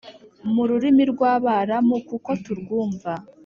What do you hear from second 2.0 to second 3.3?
kuko turwumva;